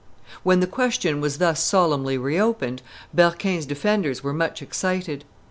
[0.41, 2.81] When the question was thus solemnly reopened,
[3.13, 5.25] Berquin's defenders were much excited.